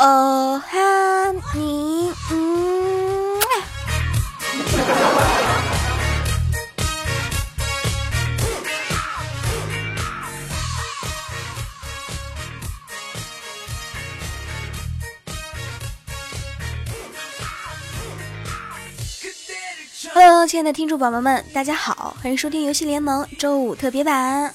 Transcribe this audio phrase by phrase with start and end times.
[0.00, 3.38] 哦哈尼，嗯。
[20.14, 24.50] Hello，亲爱的听众宝宝们，大家好，欢迎收听游戏联盟周五特别版。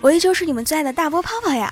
[0.00, 1.70] 我依旧是你们最爱的大波泡泡呀。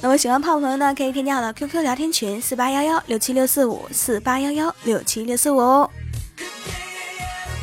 [0.00, 5.90] 那么喜欢泡泡朋友呢，可以添加我的 QQ 聊天群四八幺幺六七六四五四八幺幺六七六四五哦。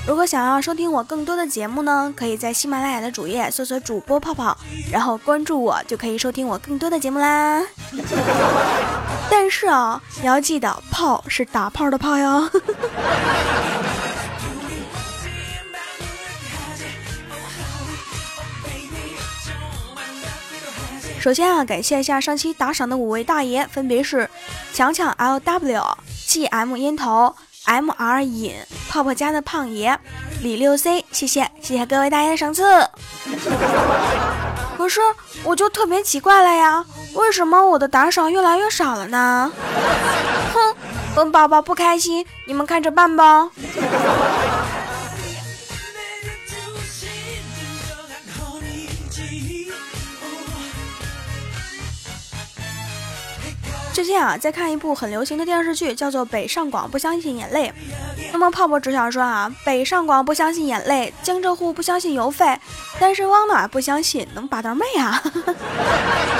[0.06, 4.56] 如果想要收听我更多的节目呢，可以在喜马拉雅的主页搜索主播泡泡，
[4.92, 7.64] 然后关注我，就可以收听我更多的节目啦。
[9.32, 12.50] 但是啊，你要记得，炮是打炮的炮哟。
[21.26, 24.30] 首先啊，感谢一下上期打赏的五位大爷，分别是
[24.72, 25.84] 强强 L W、
[26.28, 28.54] G M 烟头、M R 饮、
[28.88, 30.00] 泡泡家的胖爷、
[30.44, 32.62] 李六 C，谢谢谢谢各位大爷的赏赐。
[34.78, 35.02] 可是
[35.44, 39.52] 我就特别奇怪了呀，为什么我的打赏越来越少了呢？
[40.54, 40.76] 哼，
[41.16, 43.50] 本宝宝不开心，你们看着办吧。
[53.96, 57.70] 最近啊，在看一部很流行的电视剧，叫做《北上广不相信眼泪》。
[58.34, 62.60] 那么泡泡只想说啊，北上广不相信眼泪，江浙沪不相信邮费，
[63.00, 65.24] 单身汪暖不相信能把到妹啊。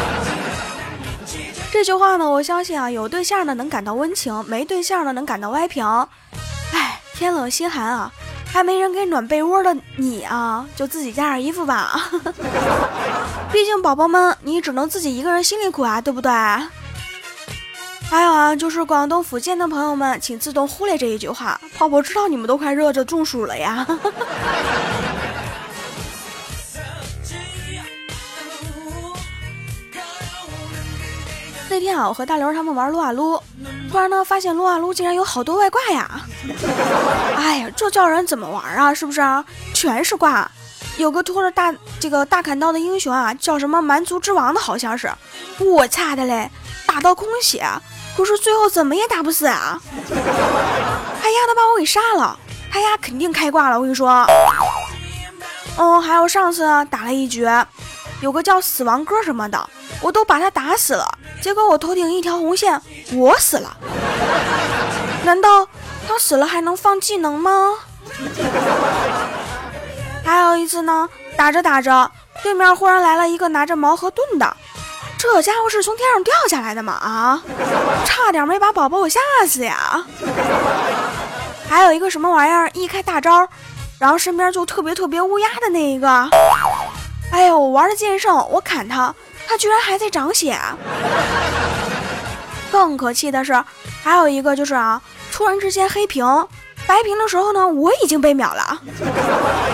[1.72, 5.88] 这句话呢，我相信啊，有对象的能感到温情，没对象的能感到歪屏。
[6.74, 8.12] 哎，天冷心寒啊，
[8.52, 12.12] 还没人给暖被窝的你啊，就自己加点衣服吧。
[13.50, 16.30] 毕竟宝宝们，你只能自己一个人心里苦啊，对不对？
[18.16, 21.60] 还有啊，就是广东福建的朋友们，请自动忽略这一句话。
[21.78, 23.86] 泡泡知道你们都快热着中暑了呀。
[31.70, 33.38] 那天啊，我和大刘他们玩撸啊撸，
[33.92, 36.22] 突然呢发现撸啊撸竟然有好多外挂呀！
[37.36, 38.94] 哎呀，这叫人怎么玩啊？
[38.94, 39.22] 是不是？
[39.74, 40.50] 全是挂，
[40.96, 45.12] 有个拖着大这个大砍刀的英雄啊，叫什么蛮族之王的，好像是。
[45.60, 46.50] 我擦的嘞，
[46.88, 47.68] 打到空血。
[48.16, 49.80] 可是最后怎么也打不死啊！
[50.10, 52.38] 他丫的把我给杀了，
[52.72, 53.76] 他丫肯定开挂了。
[53.76, 54.26] 我跟你说，
[55.78, 57.46] 哦，还有上次打了一局，
[58.22, 59.70] 有个叫死亡哥什么的，
[60.02, 61.06] 我都把他打死了，
[61.42, 62.82] 结果我头顶一条红线，
[63.14, 63.76] 我死了。
[65.24, 65.68] 难道
[66.08, 67.74] 他死了还能放技能吗？
[70.24, 72.10] 还有一次呢，打着打着，
[72.42, 74.56] 对面忽然来了一个拿着矛和盾的。
[75.18, 76.94] 这家伙是从天上掉下来的吗？
[76.94, 77.42] 啊，
[78.06, 80.06] 差点没把宝宝我吓死呀！
[81.68, 83.48] 还有一个什么玩意儿，一开大招，
[84.00, 86.30] 然后身边就特别特别乌鸦的那一个。
[87.32, 89.14] 哎呦，我玩的剑圣，我砍他，
[89.48, 90.58] 他居然还在长血。
[92.72, 93.62] 更可气的是，
[94.04, 95.02] 还有一个就是啊，
[95.32, 96.26] 突然之间黑屏，
[96.86, 98.80] 白屏的时候呢，我已经被秒了。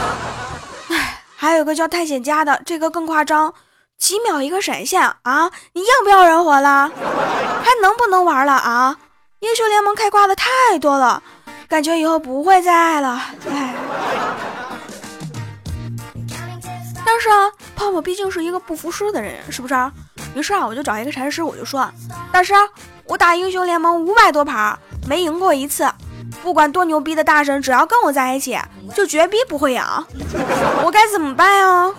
[0.90, 3.54] 哎，还有一个叫探险家的，这个更夸张。
[4.02, 5.52] 几秒一个闪现啊！
[5.74, 6.90] 你要不要人活了？
[7.64, 8.98] 还能不能玩了啊？
[9.42, 10.48] 英雄联盟开挂的太
[10.80, 11.22] 多了，
[11.70, 13.22] 感觉以后不会再爱了。
[13.48, 13.76] 哎，
[17.06, 19.76] 但是啊，泡泡毕竟是一个不服输的人，是不是？
[20.34, 21.88] 于是啊，我就找一个禅师，我就说
[22.34, 22.56] ：“大师，
[23.06, 25.88] 我打英雄联盟五百多盘，没赢过一次。
[26.42, 28.58] 不管多牛逼的大神，只要跟我在一起，
[28.96, 29.84] 就绝逼不会赢。
[30.84, 31.92] 我该怎么办呀？”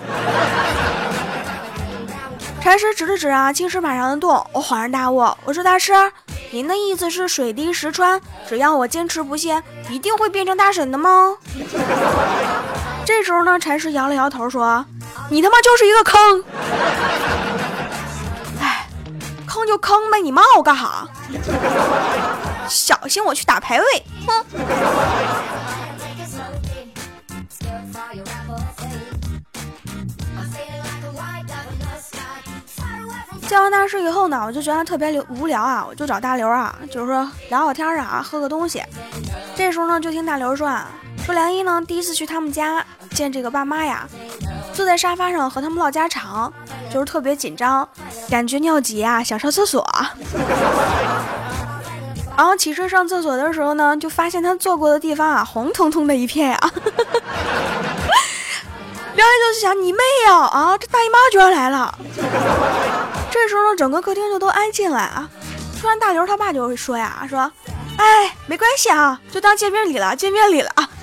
[2.62, 5.92] 禅师指了指啊青石板上的洞，我恍然大悟，我说大师，
[6.52, 11.36] 您的意思是水滴石穿，只要我坚持不懈，一定会变成大神的吗？
[13.04, 14.84] 这时候呢，禅师摇了摇头说
[15.28, 16.44] ：“你他妈就是一个坑，
[18.60, 18.86] 哎，
[19.44, 21.08] 坑就坑呗，你骂我干哈？
[22.68, 23.84] 小心我去打排位，
[24.24, 24.44] 哼。”
[33.52, 38.82] 见完大师以后呢，我就觉得特别无无聊啊，我就找大刘啊，就是说聊聊天啊，喝个东西。
[39.54, 40.88] 这时候呢，就听大刘说啊，
[41.26, 44.08] 说梁一呢第一次去他们家见这个爸妈呀，
[44.72, 46.50] 坐在沙发上和他们唠家常，
[46.90, 47.86] 就是特别紧张，
[48.30, 49.86] 感觉尿急啊，想上厕所。
[52.34, 56.58] 然后起身上厕所的时候呢，就发现他坐过的地方啊，红彤彤的一片呀。
[59.14, 61.98] 梁一就是想你妹呀啊，这大姨妈居然来了。
[63.52, 65.28] 时候呢，整个客厅就都安静了啊。
[65.78, 67.40] 突然大刘他爸就会说呀，说，
[67.98, 70.70] 哎，没关系啊，就当见面礼了，见面礼了。
[70.76, 70.88] 啊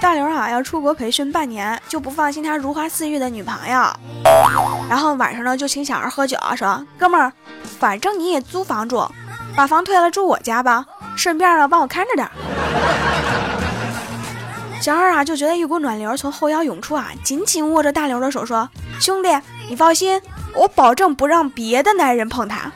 [0.00, 3.92] 大刘啊，要出国培训半年，就不放心他如花似玉的女朋友。
[4.88, 7.32] 然后晚上呢，就请小二喝酒啊，说：“哥们儿，
[7.78, 9.06] 反正你也租房住，
[9.56, 10.86] 把房退了住我家吧，
[11.16, 12.30] 顺便呢帮我看着点。”
[14.80, 19.28] 小二啊，就觉得一股暖流从后腰涌出啊，紧紧握着大刘的手，说：“兄弟，
[19.68, 20.20] 你放心，
[20.54, 22.72] 我保证不让别的男人碰她。”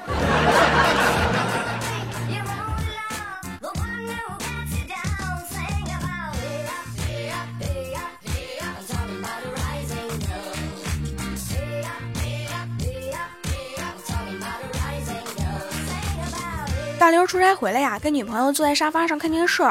[16.98, 19.62] 大刘出差回来呀，跟女朋友坐在沙发上看电视。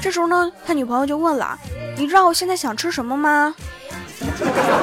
[0.00, 1.56] 这时候呢，他女朋友就问了
[2.02, 3.54] ：“你知道我现在想吃什么吗？”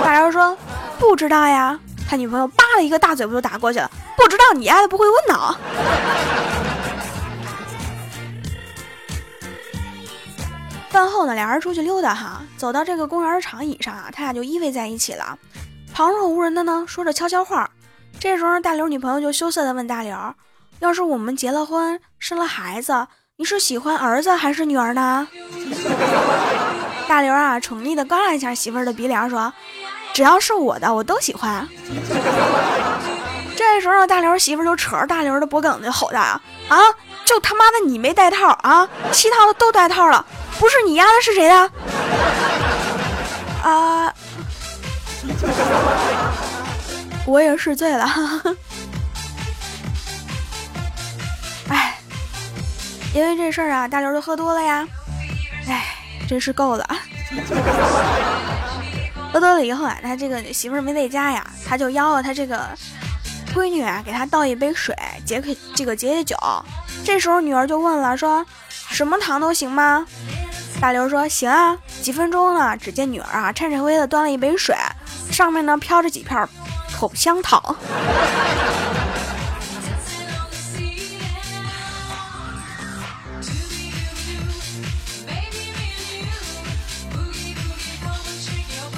[0.02, 0.58] 大刘说
[0.98, 1.78] ：“不知道呀。”
[2.10, 5.58] 他女朋友叭了一个大嘴巴就打过去了：“不知道你丫的不会问呢。”
[10.90, 15.38] 饭后呢，俩人出去溜达哈，走到这个公园的长椅上啊，他俩就依偎在一起了，
[15.94, 17.70] 旁若无人的呢说着悄悄话。
[18.18, 20.16] 这时候大刘女朋友就羞涩的问大刘。
[20.80, 25.28] 要是我们结了婚，生了孩子，你是喜欢儿子还是女儿呢？
[27.10, 29.52] 大刘啊，宠溺的刮了一下媳妇儿的鼻梁，说
[30.14, 31.68] ：“只要是我的，我都喜欢。
[33.58, 36.40] ”这时候，大刘媳妇儿就扯着大刘的脖梗子吼他
[36.70, 36.78] ：“啊，
[37.26, 40.24] 就他妈的你没戴套啊，其他的都戴套了，
[40.60, 41.72] 不是你丫的是谁的？”
[43.68, 44.14] 啊，
[47.26, 48.08] 我也是醉了。
[53.16, 54.88] 因为这事儿啊，大刘就喝多了呀，
[55.68, 55.88] 哎，
[56.30, 56.88] 真是够了。
[59.32, 62.68] 喝多了以后啊，他这个媳妇儿没在家呀，他就邀了他这个
[63.54, 64.96] 闺女啊，给他倒一杯水
[65.26, 66.38] 解解这个解解酒。
[67.04, 68.46] 这时候女儿就问了，说
[68.90, 70.06] 什么糖都行吗？
[70.82, 71.78] 大刘说行啊。
[72.02, 74.76] 几分钟呢，只见女儿啊颤颤巍巍的端了一杯水，
[75.32, 76.48] 上面呢飘着几片
[76.98, 77.62] 口香糖。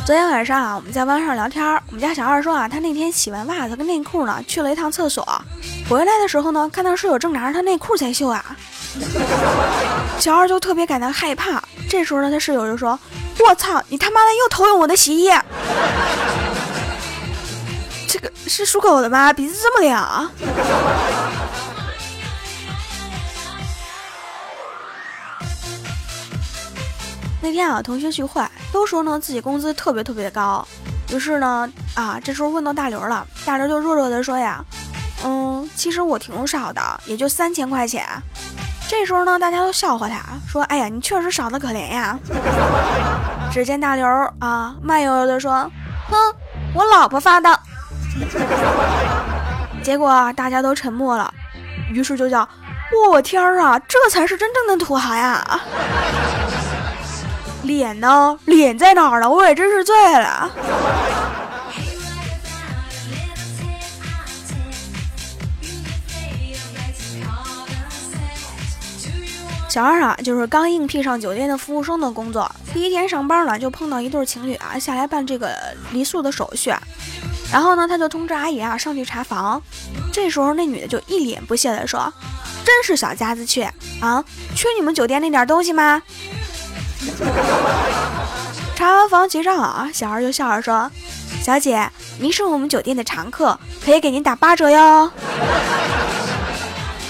[0.04, 5.24] 昨天晚上啊，我们在班上聊天我们家小二说啊，他那天洗完袜子跟内裤呢，去了一趟厕所，
[5.88, 8.44] 回来的时候呢，看到室友正拿着他内裤在秀啊。
[10.20, 11.64] 小二就特别感到害怕。
[11.88, 13.00] 这时候呢，他室友就说
[13.48, 15.42] ：“我操，你他妈的又偷用我的洗衣液！
[18.08, 19.32] 这个是属狗的吧？
[19.32, 20.30] 鼻子这么亮？”
[27.42, 28.42] 那天啊，同学聚会
[28.72, 30.66] 都说呢自己工资特别特别高，
[31.12, 34.64] 于是呢啊，这时候问到大刘了，大刘就弱弱的说呀，
[35.26, 38.06] 嗯，其实我挺少的，也就三千块钱。
[38.88, 42.20] 这时候呢，大家都笑话他，说，哎呀，你确实少的可怜呀。
[43.52, 44.06] 只见大刘
[44.40, 45.70] 啊，慢悠悠的说，
[46.10, 46.18] 哼，
[46.76, 47.60] 我老婆发的。
[49.82, 51.34] 结果大家都沉默了，
[51.92, 52.48] 于是就叫，
[53.10, 55.44] 我天儿啊，这才是真正的土豪呀。
[57.64, 58.38] 脸呢？
[58.46, 59.30] 脸在哪儿呢？
[59.30, 60.52] 我也真是醉了。
[69.70, 75.56] 小二啊，就是刚应聘上酒店的服务生的工作，第一天上班呢，就碰到一对情侣啊下来办这个
[75.94, 76.74] 离宿的手续，
[77.54, 79.62] 然后呢，他就通知阿姨啊上去查房。
[80.12, 82.14] 这时候那女的就一脸不屑的说
[82.66, 83.64] ：“真是小家子气
[84.02, 84.22] 啊，
[84.54, 86.02] 缺你们酒店那点东西吗？”
[88.76, 90.90] 查完房结账啊，小二就笑着说
[91.44, 91.88] ：“小姐，
[92.20, 95.12] 您是我们酒店的常客，可以给您打八折哟。”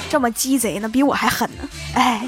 [0.09, 1.63] 这么鸡贼呢，比我还狠呢！
[1.95, 2.27] 哎，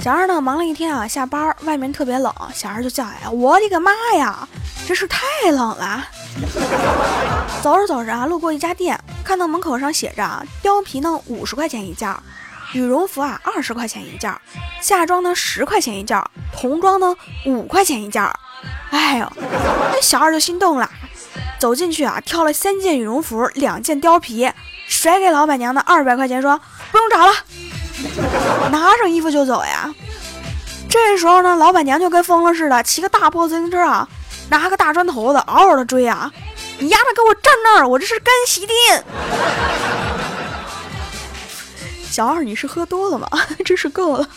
[0.00, 4.48] 小二呢，忙了一天啊，下班外面特别冷，小二就叫：“哎呀，我的个妈呀，
[4.86, 6.08] 真是太冷了！”
[7.62, 12.14] 走着走着啊，路过一家店，看到门口上写着啊貂皮呢五十块钱一件，
[12.72, 14.32] 羽绒服啊二十块钱一件，
[14.80, 17.14] 夏装呢十块钱一件，童装呢
[17.46, 18.22] 五块钱一件。
[18.90, 19.32] 哎呦，
[19.92, 20.88] 那小二就心动了，
[21.58, 24.50] 走进去啊，挑了三件羽绒服，两件貂皮，
[24.86, 26.60] 甩给老板娘的二百块钱，说
[26.92, 27.32] 不用找了，
[28.70, 29.92] 拿上衣服就走呀。
[30.88, 34.08] 这时候呢，老板娘就跟疯了似的，骑个大破自行车啊。
[34.48, 36.32] 拿个大砖头子嗷嗷的追啊！
[36.78, 39.04] 你丫的给我站那儿，我这是干洗店。
[42.10, 43.28] 小二，你是喝多了吗？
[43.64, 44.28] 真是够了。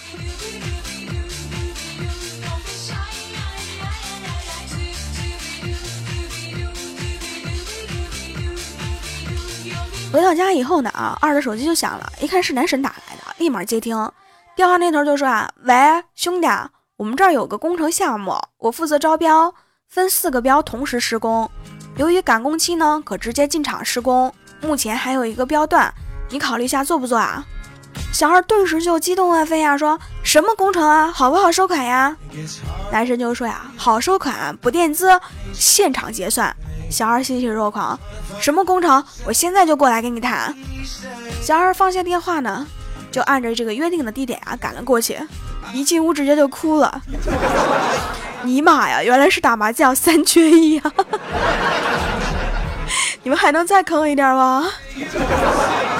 [10.11, 14.11] 回到家以后呢，啊，二的手机就响了，一看是男神打来的，立马接听。
[14.55, 15.75] 电话那头就说啊，喂，
[16.15, 16.47] 兄弟，
[16.97, 19.53] 我们这儿有个工程项目，我负责招标，
[19.89, 21.49] 分四个标同时施工。
[21.97, 24.31] 由于赶工期呢，可直接进场施工。
[24.61, 25.91] 目前还有一个标段，
[26.29, 27.43] 你考虑一下做不做啊？
[28.13, 32.15] 小二顿时就激动万分呀，说什么工程啊，好不好收款呀？
[32.91, 35.19] 男神就说呀，好收款，不垫资，
[35.53, 36.55] 现场结算。
[36.91, 37.99] 小二欣喜若狂，
[38.39, 39.03] 什么工程？
[39.25, 40.55] 我现在就过来跟你谈。
[41.41, 42.65] 小二放下电话呢，
[43.11, 45.19] 就按着这个约定的地点啊赶了过去。
[45.73, 47.01] 一进屋直接就哭了，
[48.43, 50.91] 尼玛呀，原来是打麻将三缺一啊！
[53.21, 54.65] 你们还能再坑一点吗？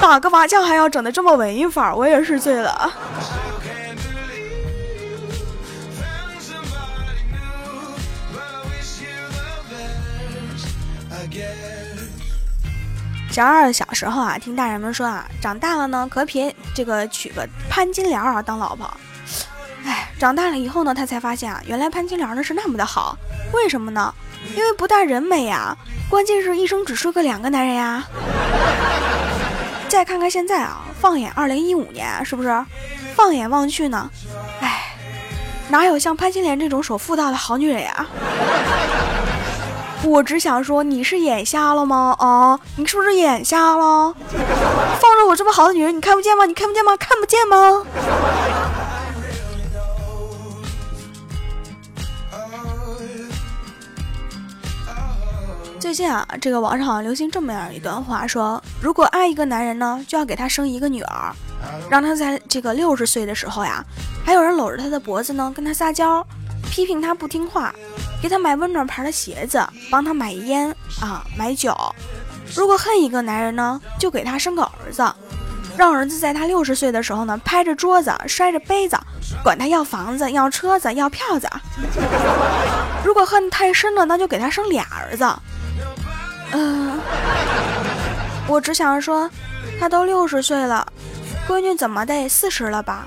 [0.00, 2.90] 打个麻将还要整的这么文艺范儿，我也是醉了。
[13.30, 18.90] 小二小时候啊，听大人们说啊，长大了呢，可撇这个娶个潘金莲啊当老婆。
[20.20, 23.16] 长大了以后呢，他才发现啊，原来潘金莲呢是那么的好。
[23.54, 24.12] 为什么呢？
[24.54, 25.74] 因为不但人美呀，
[26.10, 28.04] 关键是一生只睡过两个男人呀。
[29.88, 32.64] 再看看现在啊，放眼二零一五年，是不是？
[33.16, 34.10] 放眼望去呢，
[34.60, 34.94] 哎，
[35.70, 38.06] 哪有像潘金莲这种守妇道的好女人呀？
[40.04, 42.14] 我只想说，你是眼瞎了吗？
[42.18, 44.14] 啊，你是不是眼瞎了？
[45.00, 46.44] 放着我这么好的女人，你看不见吗？
[46.44, 46.94] 你看不见吗？
[46.98, 47.86] 看不见吗？
[55.90, 61.34] 最近啊，这个网上流行这么样一段话，说如果爱一个男人呢，就要给他生一个女儿，
[61.90, 63.84] 让他在这个六十岁的时候呀，
[64.24, 66.24] 还有人搂着他的脖子呢，跟他撒娇，
[66.70, 67.74] 批评他不听话。
[68.22, 71.74] 给他买温暖牌的鞋子，帮他买烟啊，买酒。
[72.54, 75.12] 如果恨一个男人呢，就给他生个儿子，
[75.76, 78.96] 让儿子在他六十岁的时候呢，拍着桌子，摔着杯子，
[79.42, 81.50] 管他要房子、要车子、要票子。
[83.04, 85.26] 如果恨太深了，那就给他生俩儿子。
[86.52, 86.98] 嗯，
[88.48, 89.28] 我只想说，
[89.78, 90.86] 他都六十岁了，
[91.48, 93.06] 闺女怎么得四十了吧？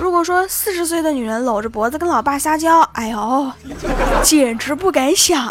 [0.00, 3.52] 如果说四十岁的女人搂着脖子跟老爸撒娇，哎呦，
[4.24, 5.46] 简直不敢想。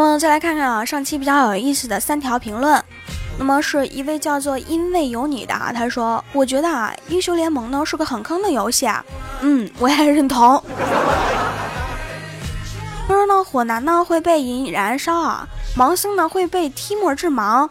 [0.00, 2.80] 那么再来看看啊，上期比较有意思的三条评论。
[3.36, 9.04] 那么是一位叫做因为有你的啊，他说：“我觉得啊，英雄联盟呢是个很坑的游戏啊。”
[9.42, 10.62] 嗯，我也认同。
[13.08, 15.44] 他说呢，火男呢会被引燃烧啊，
[15.76, 17.68] 盲僧呢会被踢没致盲，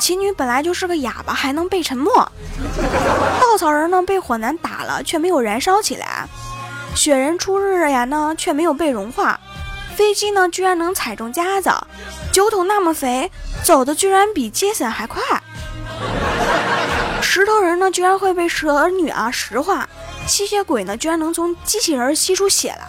[0.00, 2.12] 奇女本来就是个哑巴，还能被沉默。
[3.40, 6.26] 稻草人呢被火男打了，却没有燃烧起来。
[6.96, 9.38] 雪人出日炎呢，却没有被融化。
[9.98, 11.68] 飞机呢居然能踩中夹子。
[12.30, 13.32] 酒桶那么肥，
[13.64, 15.20] 走的居然比杰森还快。
[17.20, 19.88] 石头人呢，居然会被蛇女啊石化。
[20.24, 22.86] 吸血鬼呢，居然能从机器人吸出血来。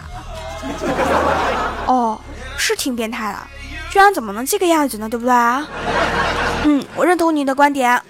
[1.86, 2.20] 哦，
[2.56, 3.38] 是挺变态的，
[3.90, 5.08] 居然怎么能这个样子呢？
[5.08, 5.66] 对不对啊？
[6.62, 8.00] 嗯，我认同你的观点。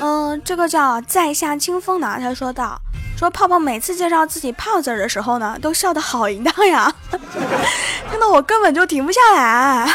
[0.00, 2.80] 嗯，这个叫在下清风的，他说道。
[3.18, 6.90] 说泡泡每次介绍自己泡字的时候呢，都笑得好淫荡呀，
[8.10, 9.86] 听得我根本就停不下来。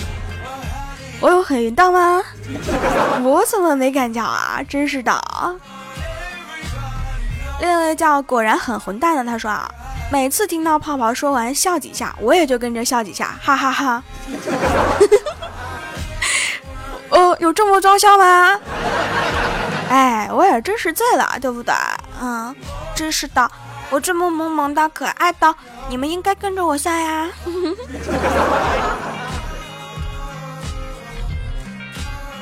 [1.18, 2.22] 我有很淫荡吗？
[3.24, 4.60] 我怎么没感觉啊？
[4.68, 5.18] 真是的。
[7.58, 9.66] 另一位叫果然很混蛋的，他说啊，
[10.12, 14.02] 每次听到泡泡说完笑几下，我也就跟着笑几下，哈哈哈。
[17.16, 18.58] 哦，有这么装笑吗？
[19.88, 21.74] 哎，我也真是醉了，对不对？
[22.20, 22.54] 嗯，
[22.94, 23.50] 真是的，
[23.90, 25.54] 我这么萌萌的、可爱的，
[25.88, 27.28] 你们应该跟着我笑呀。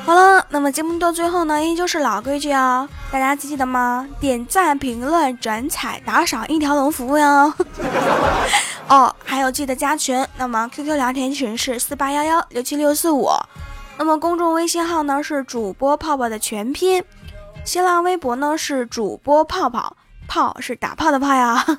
[0.05, 4.07] 好了，那么节目到最后呢，依旧是老规矩哦，大家记得吗？
[4.19, 7.51] 点赞、评论、转采、打赏一条龙服务哟。
[8.87, 13.31] 哦，还有记得加群，那么 QQ 聊天群是四八幺幺六七六四五，
[13.97, 17.03] 那么公众微信号呢是主播泡泡的全拼。
[17.63, 19.95] 新浪微博呢是主播泡泡，
[20.27, 21.65] 泡是打泡的泡呀。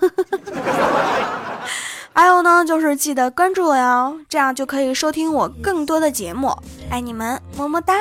[2.13, 6.57] 还有呢，就是记得关注我哟，这样就可以收听我更多的节目。
[6.89, 7.95] 爱你们，么么哒。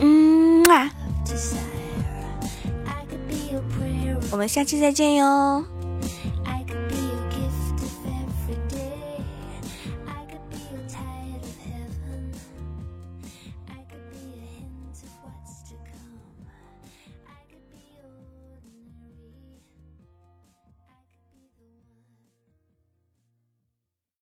[0.00, 0.90] 嗯啊，
[4.32, 5.62] 我们下期再见哟。